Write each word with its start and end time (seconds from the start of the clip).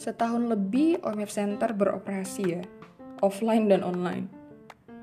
Setahun 0.00 0.48
lebih 0.48 1.04
OMF 1.04 1.28
Center 1.28 1.76
beroperasi 1.76 2.42
ya, 2.48 2.64
offline 3.20 3.68
dan 3.68 3.84
online. 3.84 4.32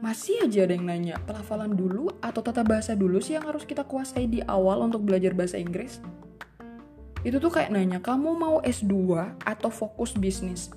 Masih 0.01 0.41
aja 0.41 0.65
ada 0.65 0.73
yang 0.73 0.89
nanya, 0.89 1.21
pelafalan 1.21 1.77
dulu 1.77 2.09
atau 2.17 2.41
tata 2.41 2.65
bahasa 2.65 2.97
dulu 2.97 3.21
sih 3.21 3.37
yang 3.37 3.45
harus 3.45 3.61
kita 3.61 3.85
kuasai 3.85 4.25
di 4.25 4.41
awal 4.41 4.81
untuk 4.81 5.05
belajar 5.05 5.37
bahasa 5.37 5.61
Inggris? 5.61 6.01
Itu 7.21 7.37
tuh 7.37 7.53
kayak 7.53 7.77
nanya, 7.77 8.01
kamu 8.01 8.41
mau 8.41 8.57
S2 8.65 9.21
atau 9.45 9.69
fokus 9.69 10.17
bisnis? 10.17 10.73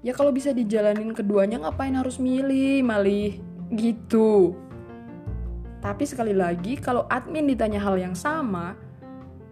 Ya 0.00 0.16
kalau 0.16 0.32
bisa 0.32 0.56
dijalanin 0.56 1.12
keduanya 1.12 1.60
ngapain 1.60 1.92
harus 1.92 2.16
milih, 2.16 2.80
malih 2.80 3.36
gitu. 3.76 4.56
Tapi 5.84 6.08
sekali 6.08 6.32
lagi, 6.32 6.80
kalau 6.80 7.04
admin 7.12 7.52
ditanya 7.52 7.84
hal 7.84 8.00
yang 8.00 8.16
sama, 8.16 8.80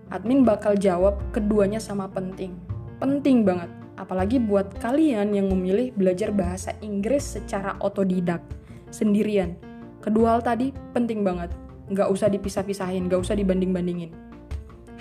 admin 0.08 0.40
bakal 0.40 0.72
jawab 0.72 1.20
keduanya 1.36 1.76
sama 1.76 2.08
penting. 2.08 2.56
Penting 2.96 3.44
banget 3.44 3.79
apalagi 4.00 4.40
buat 4.40 4.80
kalian 4.80 5.36
yang 5.36 5.52
memilih 5.52 5.92
belajar 5.92 6.32
bahasa 6.32 6.72
Inggris 6.80 7.36
secara 7.36 7.76
otodidak, 7.84 8.40
sendirian. 8.88 9.60
Kedua 10.00 10.34
hal 10.34 10.40
tadi 10.40 10.72
penting 10.96 11.20
banget, 11.20 11.52
nggak 11.92 12.08
usah 12.08 12.32
dipisah-pisahin, 12.32 13.12
nggak 13.12 13.20
usah 13.20 13.36
dibanding-bandingin. 13.36 14.08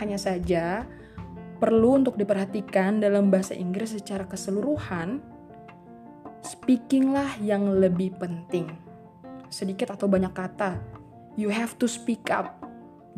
Hanya 0.04 0.20
saja, 0.20 0.84
perlu 1.64 2.04
untuk 2.04 2.20
diperhatikan 2.20 3.00
dalam 3.00 3.32
bahasa 3.32 3.56
Inggris 3.56 3.96
secara 3.96 4.28
keseluruhan, 4.28 5.24
speakinglah 6.44 7.40
yang 7.40 7.72
lebih 7.80 8.20
penting. 8.20 8.68
Sedikit 9.48 9.96
atau 9.96 10.12
banyak 10.12 10.36
kata, 10.36 10.76
you 11.40 11.48
have 11.48 11.80
to 11.80 11.88
speak 11.88 12.28
up 12.28 12.59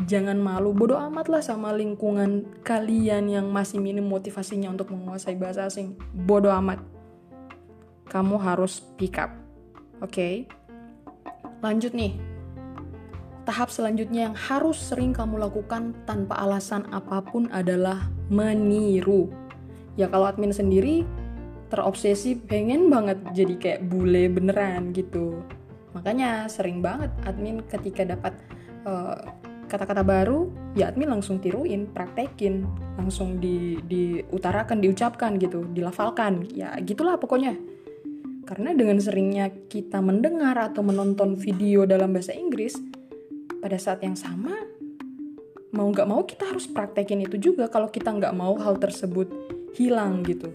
jangan 0.08 0.40
malu 0.40 0.72
bodoh 0.72 0.98
amat 1.12 1.28
lah 1.28 1.44
sama 1.44 1.76
lingkungan 1.76 2.48
kalian 2.64 3.28
yang 3.28 3.52
masih 3.52 3.78
minim 3.84 4.08
motivasinya 4.08 4.72
untuk 4.72 4.92
menguasai 4.92 5.36
bahasa 5.36 5.68
asing. 5.68 5.98
Bodoh 6.14 6.54
amat. 6.64 6.80
Kamu 8.08 8.40
harus 8.40 8.84
pick 9.00 9.20
up. 9.20 9.32
Oke? 10.02 10.12
Okay? 10.12 10.36
lanjut 11.62 11.94
nih. 11.94 12.18
Tahap 13.46 13.74
selanjutnya 13.74 14.30
yang 14.30 14.38
harus 14.38 14.78
sering 14.78 15.14
kamu 15.14 15.42
lakukan 15.42 15.98
tanpa 16.06 16.38
alasan 16.38 16.86
apa 16.94 17.26
pun 17.26 17.50
adalah 17.50 18.10
meniru. 18.30 19.30
Ya 19.98 20.10
kalau 20.10 20.30
admin 20.30 20.54
sendiri 20.54 21.06
terobsesi 21.74 22.38
pengen 22.38 22.92
banget 22.92 23.18
jadi 23.34 23.56
kayak 23.58 23.82
bule 23.90 24.30
beneran 24.30 24.94
gitu. 24.94 25.42
Makanya 25.98 26.46
sering 26.50 26.86
banget 26.86 27.10
admin 27.26 27.66
ketika 27.66 28.06
dapat 28.06 28.34
uh, 28.86 29.26
kata-kata 29.72 30.04
baru 30.04 30.52
ya 30.76 30.92
admin 30.92 31.08
langsung 31.08 31.40
tiruin 31.40 31.88
praktekin 31.88 32.68
langsung 33.00 33.40
di 33.40 33.80
diutarakan 33.80 34.84
diucapkan 34.84 35.40
gitu 35.40 35.64
dilafalkan. 35.72 36.44
Ya 36.52 36.76
gitulah 36.84 37.16
pokoknya. 37.16 37.56
Karena 38.44 38.76
dengan 38.76 39.00
seringnya 39.00 39.48
kita 39.72 40.04
mendengar 40.04 40.60
atau 40.60 40.84
menonton 40.84 41.40
video 41.40 41.88
dalam 41.88 42.12
bahasa 42.12 42.36
Inggris 42.36 42.76
pada 43.64 43.80
saat 43.80 44.04
yang 44.04 44.20
sama 44.20 44.52
mau 45.72 45.88
nggak 45.88 46.08
mau 46.08 46.28
kita 46.28 46.52
harus 46.52 46.68
praktekin 46.68 47.24
itu 47.24 47.40
juga 47.40 47.72
kalau 47.72 47.88
kita 47.88 48.12
nggak 48.12 48.36
mau 48.36 48.60
hal 48.60 48.76
tersebut 48.76 49.32
hilang 49.80 50.20
gitu. 50.28 50.52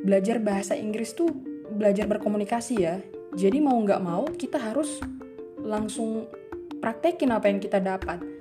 Belajar 0.00 0.40
bahasa 0.40 0.72
Inggris 0.72 1.12
tuh 1.12 1.28
belajar 1.68 2.08
berkomunikasi 2.08 2.74
ya. 2.80 2.96
Jadi 3.36 3.60
mau 3.60 3.76
nggak 3.76 4.00
mau 4.00 4.24
kita 4.24 4.56
harus 4.56 5.04
langsung 5.60 6.24
praktekin 6.80 7.28
apa 7.28 7.52
yang 7.52 7.60
kita 7.60 7.76
dapat 7.76 8.37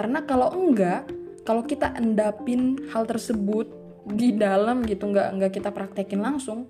karena 0.00 0.24
kalau 0.24 0.48
enggak, 0.56 1.12
kalau 1.44 1.60
kita 1.60 1.92
endapin 1.92 2.88
hal 2.88 3.04
tersebut 3.04 3.68
di 4.08 4.32
dalam 4.32 4.80
gitu 4.88 5.12
nggak 5.12 5.28
nggak 5.36 5.52
kita 5.60 5.76
praktekin 5.76 6.24
langsung, 6.24 6.64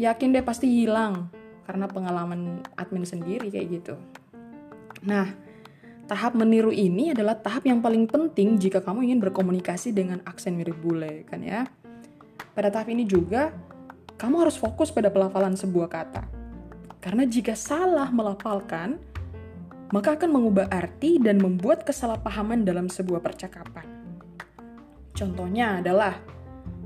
yakin 0.00 0.32
deh 0.32 0.40
pasti 0.40 0.64
hilang 0.64 1.28
karena 1.68 1.84
pengalaman 1.84 2.64
admin 2.80 3.04
sendiri 3.04 3.52
kayak 3.52 3.68
gitu. 3.76 4.00
Nah, 5.04 5.28
tahap 6.08 6.32
meniru 6.32 6.72
ini 6.72 7.12
adalah 7.12 7.36
tahap 7.36 7.68
yang 7.68 7.84
paling 7.84 8.08
penting 8.08 8.56
jika 8.56 8.80
kamu 8.80 9.12
ingin 9.12 9.20
berkomunikasi 9.20 9.92
dengan 9.92 10.24
aksen 10.24 10.56
mirip 10.56 10.80
bule 10.80 11.28
kan 11.28 11.44
ya. 11.44 11.68
Pada 12.56 12.72
tahap 12.72 12.88
ini 12.88 13.04
juga 13.04 13.52
kamu 14.16 14.48
harus 14.48 14.56
fokus 14.56 14.88
pada 14.88 15.12
pelafalan 15.12 15.60
sebuah 15.60 15.92
kata. 15.92 16.24
Karena 17.04 17.28
jika 17.28 17.52
salah 17.52 18.08
melafalkan, 18.08 18.96
maka 19.94 20.18
akan 20.18 20.30
mengubah 20.34 20.66
arti 20.72 21.22
dan 21.22 21.38
membuat 21.38 21.86
kesalahpahaman 21.86 22.66
dalam 22.66 22.90
sebuah 22.90 23.22
percakapan. 23.22 23.86
Contohnya 25.14 25.80
adalah, 25.80 26.18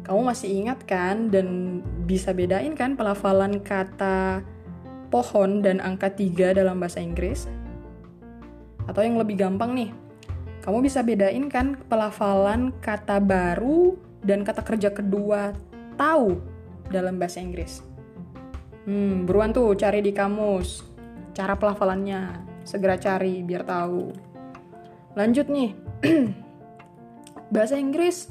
kamu 0.05 0.21
masih 0.33 0.49
ingat 0.65 0.85
kan 0.85 1.33
dan 1.33 1.81
bisa 2.05 2.31
bedain 2.37 2.77
kan 2.77 2.95
pelafalan 2.95 3.59
kata 3.61 4.45
pohon 5.09 5.65
dan 5.65 5.83
angka 5.83 6.13
3 6.13 6.55
dalam 6.55 6.79
bahasa 6.79 7.01
Inggris? 7.03 7.49
Atau 8.87 9.03
yang 9.03 9.19
lebih 9.19 9.41
gampang 9.41 9.75
nih, 9.75 9.91
kamu 10.63 10.85
bisa 10.85 11.01
bedain 11.01 11.49
kan 11.49 11.81
pelafalan 11.89 12.71
kata 12.85 13.19
baru 13.19 13.97
dan 14.21 14.45
kata 14.45 14.61
kerja 14.61 14.93
kedua 14.93 15.57
tahu 15.97 16.39
dalam 16.93 17.17
bahasa 17.17 17.41
Inggris? 17.41 17.83
Hmm, 18.85 19.29
buruan 19.29 19.53
tuh 19.53 19.77
cari 19.77 20.01
di 20.01 20.13
kamus 20.13 20.91
cara 21.31 21.55
pelafalannya 21.55 22.50
segera 22.65 22.97
cari 22.97 23.43
biar 23.45 23.65
tahu. 23.65 24.13
Lanjut 25.17 25.47
nih. 25.51 25.71
bahasa 27.55 27.75
Inggris, 27.77 28.31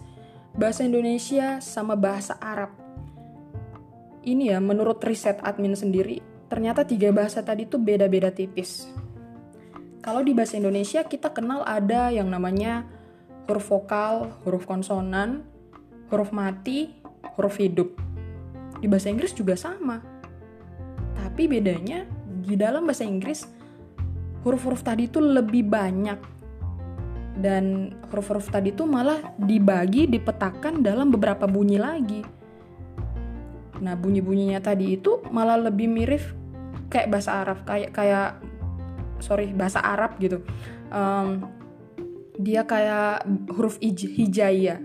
bahasa 0.55 0.87
Indonesia 0.87 1.59
sama 1.59 1.99
bahasa 1.99 2.39
Arab. 2.39 2.71
Ini 4.23 4.55
ya 4.55 4.59
menurut 4.63 5.03
riset 5.03 5.39
admin 5.43 5.75
sendiri, 5.75 6.23
ternyata 6.47 6.87
tiga 6.87 7.11
bahasa 7.11 7.43
tadi 7.43 7.67
tuh 7.67 7.79
beda-beda 7.79 8.31
tipis. 8.31 8.87
Kalau 9.99 10.23
di 10.23 10.31
bahasa 10.31 10.55
Indonesia 10.55 11.03
kita 11.03 11.35
kenal 11.35 11.67
ada 11.67 12.07
yang 12.09 12.31
namanya 12.31 12.87
huruf 13.45 13.67
vokal, 13.67 14.31
huruf 14.47 14.63
konsonan, 14.63 15.43
huruf 16.07 16.31
mati, 16.31 16.95
huruf 17.35 17.59
hidup. 17.59 17.91
Di 18.79 18.87
bahasa 18.87 19.11
Inggris 19.11 19.35
juga 19.35 19.59
sama. 19.59 19.99
Tapi 21.19 21.51
bedanya 21.51 22.07
di 22.39 22.55
dalam 22.55 22.87
bahasa 22.87 23.03
Inggris 23.03 23.43
huruf-huruf 24.43 24.81
tadi 24.81 25.07
itu 25.07 25.19
lebih 25.19 25.67
banyak. 25.67 26.19
Dan 27.39 27.95
huruf-huruf 28.11 28.51
tadi 28.51 28.75
itu 28.75 28.83
malah 28.83 29.35
dibagi 29.39 30.07
dipetakan 30.11 30.83
dalam 30.83 31.11
beberapa 31.11 31.47
bunyi 31.47 31.79
lagi. 31.79 32.21
Nah 33.79 33.95
bunyi-bunyinya 33.95 34.59
tadi 34.59 34.99
itu 34.99 35.23
malah 35.31 35.55
lebih 35.55 35.87
mirip 35.87 36.23
kayak 36.91 37.07
bahasa 37.07 37.39
Arab 37.39 37.63
kayak 37.63 37.95
kayak 37.95 38.29
sorry 39.23 39.55
bahasa 39.55 39.79
Arab 39.79 40.19
gitu. 40.19 40.43
Um, 40.91 41.47
dia 42.39 42.63
kayak 42.63 43.27
huruf 43.51 43.75
hijaiyah 43.83 44.79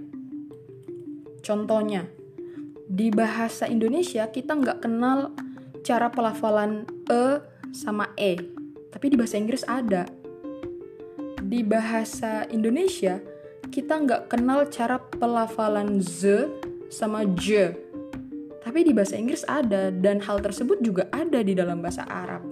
contohnya 1.44 2.10
di 2.90 3.14
bahasa 3.14 3.70
Indonesia 3.70 4.26
kita 4.32 4.58
nggak 4.58 4.82
kenal 4.82 5.30
cara 5.86 6.10
pelafalan 6.10 6.82
e 7.06 7.38
sama 7.70 8.10
e 8.18 8.40
tapi 8.94 9.10
di 9.10 9.18
bahasa 9.18 9.34
Inggris 9.34 9.66
ada. 9.66 10.06
Di 11.42 11.66
bahasa 11.66 12.46
Indonesia, 12.46 13.18
kita 13.74 13.98
nggak 13.98 14.22
kenal 14.30 14.70
cara 14.70 15.02
pelafalan 15.02 15.98
z 15.98 16.46
sama 16.94 17.26
j. 17.34 17.74
Tapi 18.62 18.86
di 18.86 18.94
bahasa 18.94 19.18
Inggris 19.18 19.42
ada, 19.50 19.90
dan 19.90 20.22
hal 20.22 20.38
tersebut 20.38 20.78
juga 20.78 21.10
ada 21.10 21.42
di 21.42 21.58
dalam 21.58 21.82
bahasa 21.82 22.06
Arab. 22.06 22.46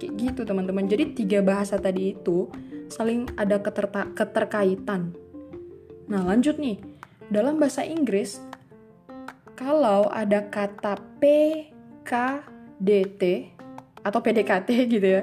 Kayak 0.00 0.12
gitu 0.18 0.40
teman-teman. 0.48 0.88
Jadi 0.88 1.14
tiga 1.14 1.44
bahasa 1.44 1.76
tadi 1.76 2.16
itu 2.16 2.48
saling 2.88 3.28
ada 3.36 3.60
keterta- 3.60 4.10
keterkaitan. 4.16 5.12
Nah 6.08 6.24
lanjut 6.24 6.56
nih, 6.56 6.80
dalam 7.28 7.60
bahasa 7.60 7.84
Inggris, 7.84 8.40
kalau 9.54 10.08
ada 10.10 10.48
kata 10.48 10.98
P, 11.20 11.22
K, 12.02 12.40
D, 12.80 13.04
T, 13.14 13.52
atau 14.02 14.18
PDKT 14.18 14.68
gitu 14.98 15.08
ya, 15.20 15.22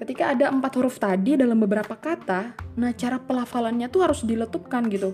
ketika 0.00 0.32
ada 0.32 0.48
empat 0.48 0.72
huruf 0.80 0.96
tadi 0.96 1.36
dalam 1.36 1.60
beberapa 1.60 1.92
kata, 1.92 2.56
nah 2.80 2.90
cara 2.96 3.20
pelafalannya 3.20 3.92
tuh 3.92 4.08
harus 4.08 4.24
diletupkan 4.24 4.88
gitu. 4.88 5.12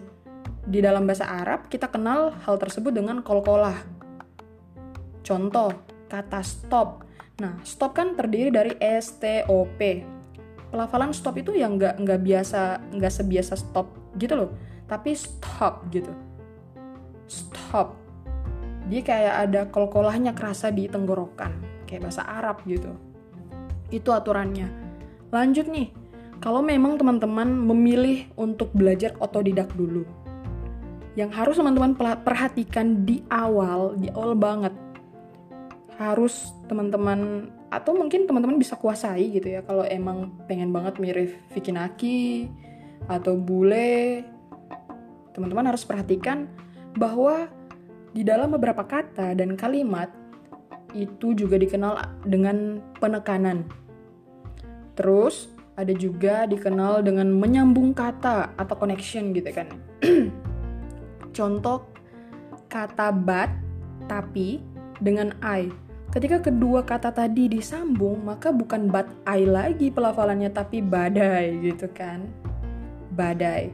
Di 0.63 0.79
dalam 0.79 1.11
bahasa 1.11 1.27
Arab, 1.27 1.67
kita 1.67 1.91
kenal 1.91 2.31
hal 2.47 2.55
tersebut 2.59 2.95
dengan 2.95 3.19
kolkolah. 3.19 3.75
Contoh, 5.27 5.75
kata 6.07 6.39
stop. 6.47 7.03
Nah, 7.43 7.59
stop 7.67 7.99
kan 7.99 8.15
terdiri 8.15 8.55
dari 8.55 8.73
S, 8.79 9.19
T, 9.19 9.43
O, 9.51 9.67
P. 9.75 10.07
Pelafalan 10.71 11.11
stop 11.11 11.35
itu 11.39 11.51
yang 11.55 11.79
nggak 11.79 11.99
nggak 12.03 12.21
biasa 12.23 12.79
nggak 12.95 13.13
sebiasa 13.15 13.55
stop 13.59 13.91
gitu 14.19 14.35
loh, 14.39 14.51
tapi 14.87 15.19
stop 15.19 15.87
gitu. 15.91 16.11
Stop. 17.27 17.99
Dia 18.87 19.03
kayak 19.03 19.35
ada 19.51 19.61
kolkolahnya 19.67 20.31
kerasa 20.31 20.71
di 20.71 20.87
tenggorokan, 20.87 21.59
kayak 21.91 22.07
bahasa 22.07 22.23
Arab 22.23 22.63
gitu. 22.67 22.95
Itu 23.91 24.11
aturannya. 24.11 24.69
Lanjut 25.31 25.67
nih, 25.71 25.91
kalau 26.39 26.61
memang 26.61 27.01
teman-teman 27.01 27.49
memilih 27.49 28.29
untuk 28.37 28.71
belajar 28.77 29.17
otodidak 29.19 29.73
dulu, 29.75 30.05
yang 31.17 31.33
harus 31.33 31.57
teman-teman 31.57 31.97
perhatikan 31.97 33.09
di 33.09 33.25
awal, 33.33 33.97
di 33.97 34.13
awal 34.13 34.37
banget. 34.37 34.75
Harus 35.97 36.53
teman-teman 36.69 37.49
atau 37.73 37.97
mungkin 37.97 38.29
teman-teman 38.29 38.61
bisa 38.61 38.77
kuasai 38.77 39.33
gitu 39.33 39.49
ya 39.49 39.65
kalau 39.65 39.83
emang 39.89 40.31
pengen 40.45 40.71
banget 40.71 41.01
mirip 41.01 41.33
Vicky 41.57 41.73
Naki 41.73 42.53
atau 43.09 43.33
bule. 43.35 44.23
Teman-teman 45.33 45.73
harus 45.73 45.89
perhatikan 45.89 46.49
bahwa 47.01 47.49
di 48.13 48.25
dalam 48.25 48.53
beberapa 48.53 48.85
kata 48.85 49.37
dan 49.37 49.57
kalimat 49.57 50.13
itu 50.97 51.37
juga 51.37 51.61
dikenal 51.61 52.25
dengan 52.25 52.81
penekanan. 52.97 53.69
Terus 54.97 55.53
ada 55.77 55.93
juga 55.93 56.49
dikenal 56.49 57.05
dengan 57.05 57.29
menyambung 57.29 57.93
kata 57.93 58.57
atau 58.57 58.75
connection 58.81 59.37
gitu 59.37 59.53
kan. 59.53 59.69
Contoh 61.37 61.85
kata 62.73 63.13
but 63.13 63.53
tapi 64.09 64.65
dengan 65.05 65.37
I. 65.45 65.69
Ketika 66.17 66.41
kedua 66.41 66.81
kata 66.81 67.13
tadi 67.13 67.53
disambung, 67.53 68.25
maka 68.25 68.49
bukan 68.49 68.89
but 68.89 69.05
I 69.29 69.45
lagi 69.45 69.93
pelafalannya 69.93 70.49
tapi 70.49 70.81
badai 70.81 71.61
gitu 71.61 71.93
kan. 71.93 72.25
Badai. 73.13 73.69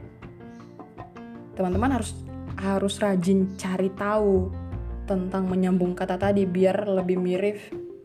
Teman-teman 1.55 1.95
harus 1.95 2.11
harus 2.59 2.99
rajin 2.99 3.47
cari 3.55 3.87
tahu 3.95 4.62
tentang 5.03 5.47
menyambung 5.47 5.95
kata 5.95 6.15
tadi 6.15 6.47
biar 6.47 6.87
lebih 6.87 7.17
mirip 7.19 7.57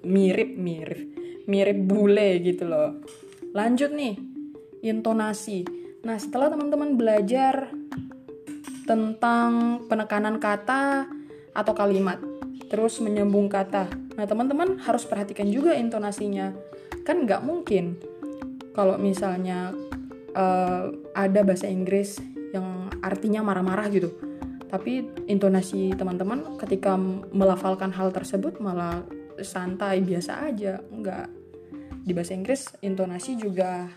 mirip 0.03 0.51
mirip 0.59 1.01
mirip 1.49 1.79
bule 1.89 2.45
gitu 2.45 2.69
loh. 2.69 3.01
Lanjut 3.57 3.89
nih, 3.97 4.21
intonasi. 4.85 5.65
Nah, 6.05 6.21
setelah 6.21 6.53
teman-teman 6.53 6.95
belajar 7.01 7.73
tentang 8.85 9.83
penekanan 9.89 10.37
kata 10.37 11.09
atau 11.57 11.73
kalimat, 11.73 12.21
terus 12.69 13.01
menyambung 13.01 13.49
kata. 13.49 13.89
Nah, 14.15 14.29
teman-teman 14.29 14.77
harus 14.85 15.09
perhatikan 15.09 15.49
juga 15.49 15.73
intonasinya. 15.73 16.53
Kan 17.09 17.25
nggak 17.25 17.41
mungkin 17.41 17.97
kalau 18.77 19.01
misalnya 19.01 19.73
uh, 20.37 20.93
ada 21.17 21.41
bahasa 21.41 21.65
Inggris 21.65 22.21
yang 22.53 22.93
artinya 23.01 23.41
marah-marah 23.41 23.89
gitu. 23.89 24.28
Tapi 24.69 25.25
intonasi 25.27 25.97
teman-teman 25.97 26.61
ketika 26.61 26.95
melafalkan 27.33 27.89
hal 27.93 28.13
tersebut 28.13 28.61
malah 28.61 29.01
santai 29.41 30.05
biasa 30.05 30.53
aja, 30.53 30.81
nggak 30.93 31.27
di 32.05 32.13
bahasa 32.13 32.37
Inggris 32.37 32.69
intonasi 32.85 33.37
juga 33.41 33.89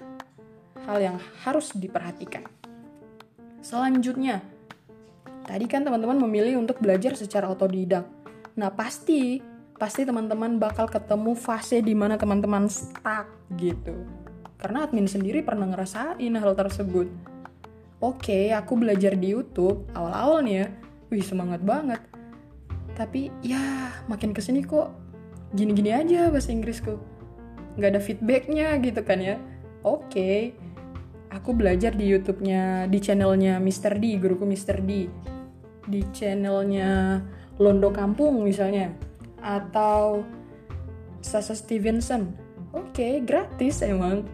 hal 0.88 0.98
yang 1.00 1.18
harus 1.44 1.76
diperhatikan. 1.76 2.48
Selanjutnya, 3.62 4.42
Tadi 5.42 5.66
kan 5.66 5.82
teman-teman 5.82 6.22
memilih 6.22 6.62
untuk 6.62 6.78
belajar 6.78 7.18
secara 7.18 7.50
otodidak. 7.50 8.06
Nah, 8.56 8.70
pasti 8.72 9.42
pasti 9.76 10.06
teman-teman 10.06 10.62
bakal 10.62 10.86
ketemu 10.86 11.34
fase 11.34 11.82
di 11.82 11.98
mana 11.98 12.14
teman-teman 12.16 12.70
stuck 12.70 13.26
gitu. 13.58 14.06
Karena 14.62 14.86
admin 14.86 15.10
sendiri 15.10 15.42
pernah 15.42 15.66
ngerasain 15.66 16.34
hal 16.38 16.54
tersebut. 16.54 17.10
Oke, 18.02 18.50
aku 18.50 18.82
belajar 18.82 19.14
di 19.14 19.32
YouTube 19.32 19.86
awal-awal 19.94 20.42
nih 20.42 20.56
ya. 20.58 20.68
Wih, 21.14 21.22
semangat 21.22 21.62
banget. 21.62 22.02
Tapi 22.98 23.30
ya 23.46 23.94
makin 24.10 24.34
ke 24.34 24.42
sini 24.42 24.66
kok 24.66 24.90
gini-gini 25.54 25.94
aja 25.94 26.34
bahasa 26.34 26.50
Inggrisku. 26.50 26.98
Nggak 27.78 27.90
ada 27.94 28.02
feedbacknya 28.02 28.68
gitu 28.82 29.06
kan 29.06 29.22
ya. 29.22 29.38
Oke, 29.86 30.58
aku 31.30 31.54
belajar 31.54 31.94
di 31.94 32.10
YouTube-nya, 32.10 32.90
di 32.90 32.98
channelnya 32.98 33.62
Mr. 33.62 34.02
D, 34.02 34.18
guruku 34.18 34.50
Mr. 34.50 34.82
D 34.82 35.08
di 35.90 36.02
channelnya 36.14 37.22
Londo 37.58 37.90
Kampung 37.90 38.46
misalnya 38.46 38.94
atau 39.42 40.22
Sasa 41.22 41.54
Stevenson 41.54 42.34
oke 42.74 42.94
okay, 42.94 43.14
gratis 43.22 43.82
emang 43.82 44.26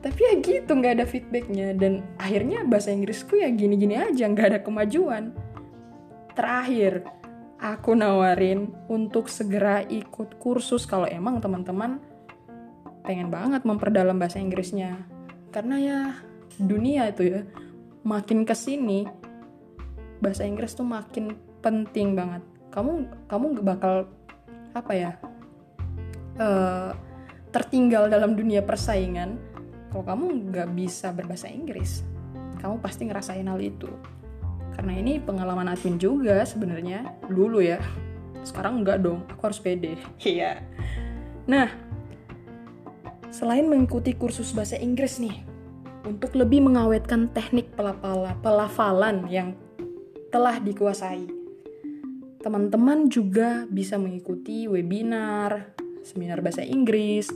tapi 0.00 0.20
ya 0.24 0.32
gitu 0.40 0.72
nggak 0.72 0.94
ada 1.00 1.06
feedbacknya. 1.06 1.76
Dan 1.76 2.04
akhirnya 2.16 2.64
bahasa 2.64 2.92
Inggrisku 2.92 3.36
ya 3.36 3.52
gini-gini 3.52 4.00
aja 4.00 4.24
nggak 4.24 4.48
ada 4.56 4.60
kemajuan. 4.64 5.36
Terakhir 6.32 7.04
aku 7.60 7.92
nawarin 7.92 8.72
untuk 8.88 9.28
segera 9.28 9.84
ikut 9.84 10.40
kursus 10.40 10.88
kalau 10.88 11.04
emang 11.04 11.44
teman-teman 11.44 12.00
pengen 13.04 13.28
banget 13.28 13.62
memperdalam 13.68 14.16
bahasa 14.16 14.40
Inggrisnya. 14.40 15.04
Karena 15.52 15.76
ya 15.76 15.98
dunia 16.56 17.12
itu 17.12 17.28
ya 17.28 17.40
makin 18.00 18.48
ke 18.48 18.56
sini 18.56 19.04
bahasa 20.24 20.48
Inggris 20.48 20.72
tuh 20.72 20.88
makin 20.88 21.36
penting 21.60 22.16
banget. 22.16 22.40
Kamu 22.72 23.28
kamu 23.28 23.60
bakal 23.60 24.08
apa 24.72 24.92
ya 24.94 25.10
uh, 26.38 26.94
tertinggal 27.50 28.06
dalam 28.06 28.38
dunia 28.38 28.62
persaingan 28.62 29.49
kalau 29.90 30.06
kamu 30.06 30.54
nggak 30.54 30.68
bisa 30.72 31.10
berbahasa 31.10 31.50
Inggris 31.50 32.06
kamu 32.60 32.76
pasti 32.84 33.08
ngerasain 33.08 33.48
hal 33.48 33.58
itu. 33.58 33.88
Karena 34.76 34.92
ini 34.96 35.18
pengalaman 35.18 35.66
admin 35.72 35.96
juga 35.96 36.44
sebenarnya 36.44 37.08
dulu 37.26 37.64
ya. 37.64 37.80
Sekarang 38.44 38.84
enggak 38.84 39.00
dong 39.00 39.24
aku 39.26 39.42
harus 39.50 39.60
pede. 39.60 39.96
Iya. 40.22 40.60
Nah 41.48 41.68
selain 43.32 43.66
mengikuti 43.66 44.12
kursus 44.12 44.52
bahasa 44.52 44.76
Inggris 44.76 45.16
nih 45.22 45.40
untuk 46.04 46.36
lebih 46.36 46.64
mengawetkan 46.64 47.32
teknik 47.32 47.72
pelafalan 48.44 49.24
yang 49.32 49.56
telah 50.28 50.60
dikuasai. 50.60 51.28
Teman-teman 52.40 53.12
juga 53.12 53.68
bisa 53.68 54.00
mengikuti 54.00 54.64
webinar, 54.64 55.76
seminar 56.00 56.40
bahasa 56.40 56.64
Inggris, 56.64 57.28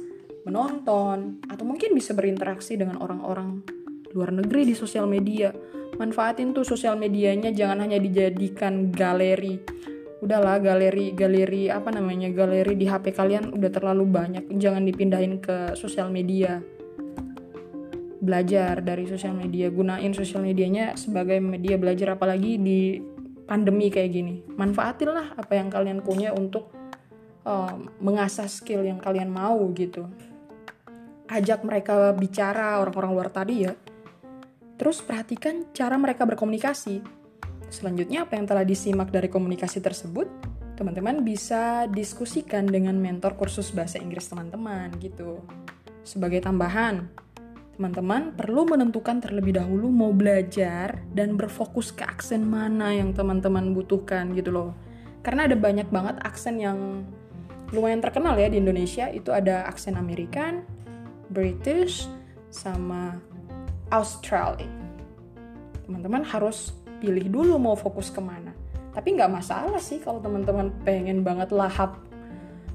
menonton, 0.45 1.41
atau 1.49 1.65
mungkin 1.65 1.97
bisa 1.97 2.13
berinteraksi 2.13 2.77
dengan 2.77 3.01
orang-orang 3.01 3.65
luar 4.15 4.31
negeri 4.31 4.71
di 4.71 4.75
sosial 4.77 5.11
media. 5.11 5.51
Manfaatin 5.95 6.55
tuh 6.55 6.67
sosial 6.67 6.95
medianya 6.99 7.51
jangan 7.51 7.83
hanya 7.83 7.99
dijadikan 7.99 8.95
galeri. 8.95 9.59
Udahlah 10.23 10.63
galeri 10.63 11.13
galeri 11.13 11.69
apa 11.69 11.93
namanya 11.93 12.33
galeri 12.33 12.75
di 12.79 12.87
HP 12.89 13.13
kalian 13.13 13.53
udah 13.53 13.71
terlalu 13.71 14.05
banyak. 14.09 14.45
Jangan 14.57 14.87
dipindahin 14.87 15.43
ke 15.43 15.77
sosial 15.77 16.09
media 16.09 16.63
belajar 18.25 18.81
dari 18.81 19.05
sosial 19.05 19.37
media 19.37 19.69
gunain 19.69 20.17
sosial 20.17 20.41
medianya 20.41 20.97
sebagai 20.97 21.45
media 21.45 21.77
belajar 21.77 22.17
apalagi 22.17 22.57
di 22.57 22.97
pandemi 23.45 23.93
kayak 23.93 24.11
gini 24.17 24.41
manfaatin 24.57 25.13
lah 25.13 25.37
apa 25.37 25.61
yang 25.61 25.69
kalian 25.69 26.01
punya 26.01 26.33
untuk 26.33 26.73
uh, 27.45 27.77
mengasah 28.01 28.49
skill 28.49 28.81
yang 28.81 28.97
kalian 28.97 29.29
mau 29.29 29.61
gitu 29.77 30.09
ajak 31.29 31.65
mereka 31.65 32.13
bicara 32.13 32.81
orang-orang 32.81 33.13
luar 33.13 33.29
tadi 33.33 33.65
ya 33.65 33.73
terus 34.77 35.01
perhatikan 35.01 35.71
cara 35.73 35.97
mereka 35.97 36.27
berkomunikasi 36.29 37.01
selanjutnya 37.71 38.29
apa 38.29 38.37
yang 38.37 38.47
telah 38.47 38.65
disimak 38.67 39.09
dari 39.09 39.33
komunikasi 39.33 39.81
tersebut 39.81 40.29
teman-teman 40.75 41.23
bisa 41.23 41.87
diskusikan 41.87 42.67
dengan 42.67 42.99
mentor 42.99 43.39
kursus 43.39 43.71
bahasa 43.71 44.03
Inggris 44.03 44.27
teman-teman 44.27 44.91
gitu 44.99 45.41
sebagai 46.03 46.43
tambahan 46.43 47.09
Teman-teman 47.75 48.31
perlu 48.39 48.71
menentukan 48.71 49.19
terlebih 49.19 49.59
dahulu 49.59 49.91
mau 49.91 50.15
belajar 50.15 51.03
dan 51.11 51.35
berfokus 51.35 51.91
ke 51.91 52.07
aksen 52.07 52.47
mana 52.47 52.95
yang 52.95 53.11
teman-teman 53.11 53.75
butuhkan 53.75 54.31
gitu 54.39 54.55
loh. 54.55 54.71
Karena 55.27 55.51
ada 55.51 55.59
banyak 55.59 55.91
banget 55.91 56.23
aksen 56.23 56.63
yang 56.63 57.03
lumayan 57.75 57.99
terkenal 57.99 58.39
ya 58.39 58.47
di 58.47 58.63
Indonesia. 58.63 59.11
Itu 59.11 59.35
ada 59.35 59.67
aksen 59.67 59.99
American, 59.99 60.63
British, 61.31 62.09
sama 62.51 63.19
Australia. 63.93 64.71
Teman-teman 65.85 66.25
harus 66.25 66.73
pilih 67.03 67.29
dulu 67.29 67.61
mau 67.61 67.77
fokus 67.77 68.09
ke 68.09 68.23
mana. 68.23 68.53
Tapi 68.95 69.19
nggak 69.19 69.33
masalah 69.33 69.83
sih 69.83 69.99
kalau 69.99 70.23
teman-teman 70.23 70.71
pengen 70.87 71.27
banget 71.27 71.51
lahap 71.51 71.99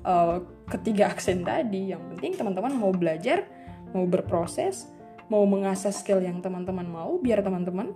uh, 0.03 0.43
ketiga 0.67 1.09
aksen 1.09 1.47
tadi. 1.47 1.95
Yang 1.95 2.03
penting 2.13 2.31
teman-teman 2.37 2.75
mau 2.75 2.91
belajar 2.91 3.47
mau 3.93 4.05
berproses, 4.05 4.85
mau 5.27 5.45
mengasah 5.45 5.93
skill 5.93 6.21
yang 6.21 6.41
teman-teman 6.41 6.85
mau, 6.85 7.17
biar 7.17 7.41
teman-teman 7.41 7.93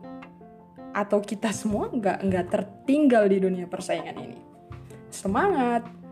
atau 0.93 1.21
kita 1.21 1.49
semua 1.49 1.89
nggak 1.89 2.21
nggak 2.21 2.45
tertinggal 2.53 3.25
di 3.25 3.37
dunia 3.41 3.65
persaingan 3.65 4.17
ini. 4.17 4.39
Semangat! 5.09 6.02